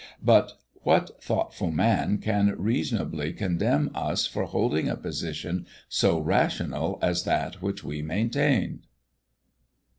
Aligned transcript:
But 0.23 0.53
what 0.81 1.21
thoughtful 1.23 1.69
man 1.69 2.17
can 2.17 2.55
reasonably 2.57 3.33
condemn 3.33 3.91
us 3.93 4.25
for 4.25 4.45
holding 4.45 4.89
a 4.89 4.97
position 4.97 5.67
so 5.87 6.17
rational 6.17 6.97
as 7.03 7.23
that 7.25 7.61
which 7.61 7.83
we 7.83 8.01
maintained? 8.01 8.87